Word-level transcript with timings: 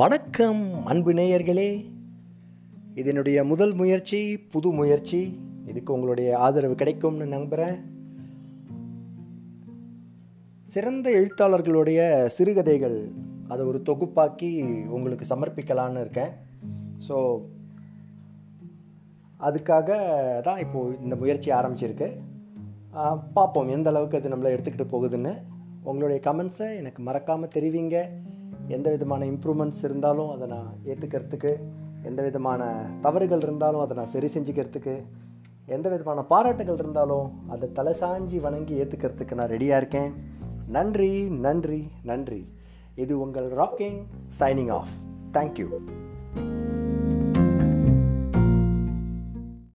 வணக்கம் 0.00 0.60
அன்பு 0.90 1.12
நேயர்களே 1.18 1.70
இது 2.98 3.08
என்னுடைய 3.12 3.38
முதல் 3.44 3.72
முயற்சி 3.80 4.20
புது 4.52 4.68
முயற்சி. 4.70 5.20
இதுக்கு 5.70 5.90
உங்களுடைய 5.94 6.28
ஆதரவு 6.38 6.74
கிடைக்கும்னு 6.74 7.26
நம்புகிறேன் 7.26 7.78
சிறந்த 10.74 11.06
எழுத்தாளர்களுடைய 11.20 11.98
சிறுகதைகள் 12.36 12.96
அதை 13.48 13.66
ஒரு 13.66 13.80
தொகுப்பாக்கி 13.90 14.52
உங்களுக்கு 14.98 15.30
சமர்ப்பிக்கலான்னு 15.32 16.04
இருக்கேன். 16.04 16.32
ஸோ 17.08 17.18
அதுக்காக 19.40 19.90
தான் 20.48 20.62
இப்போது 20.66 20.96
இந்த 21.04 21.16
முயற்சி 21.24 21.50
ஆரம்பிச்சிருக்கு. 21.60 22.10
பார்ப்போம் 23.38 23.76
எந்த 23.78 23.90
அளவுக்கு 23.94 24.20
அது 24.22 24.34
நம்மளை 24.36 24.54
எடுத்துக்கிட்டு 24.56 24.92
போகுதுன்னு. 24.96 25.34
உங்களுடைய 25.82 26.20
கமெண்ட்ஸை 26.30 26.70
எனக்கு 26.82 27.02
மறக்காமல் 27.02 27.56
தெரிவிங்க. 27.58 27.98
எந்த 28.68 28.90
விதமான 28.90 29.24
இம்ப்ரூவ்மெண்ட்ஸ் 29.24 29.82
இருந்தாலும் 29.82 30.30
அதை 30.30 30.46
நான் 30.48 30.72
ஏற்றுக்கிறதுக்கு 30.84 31.52
எந்த 32.02 32.22
விதமான 32.22 32.62
தவறுகள் 33.00 33.40
இருந்தாலும் 33.40 33.80
அதை 33.80 33.96
நான் 33.96 34.12
சரி 34.14 34.26
செஞ்சுக்கிறதுக்கு 34.26 34.94
எந்த 35.66 35.88
விதமான 35.88 36.22
பாராட்டுகள் 36.22 36.78
இருந்தாலும் 36.78 37.26
அதை 37.48 37.72
தலை 37.72 37.94
சாஞ்சி 38.00 38.40
வணங்கி 38.40 38.74
ஏற்றுக்கிறதுக்கு 38.82 39.34
நான் 39.34 39.48
ரெடியாக 39.48 39.80
இருக்கேன். 39.82 40.12
நன்றி 40.68 41.22
நன்றி 41.22 41.88
நன்றி. 42.02 42.40
இது 42.94 43.20
உங்கள் 43.20 43.50
ராக்கிங் 43.52 44.00
சைனிங் 44.40 44.70
ஆஃப் 44.70 44.88
தேங்க்யூ 45.32 45.66